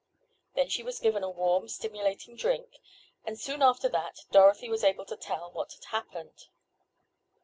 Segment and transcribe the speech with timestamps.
[0.55, 2.79] Then she was given a warm, stimulating drink,
[3.23, 6.47] and, soon after that, Dorothy was able to tell what had happened.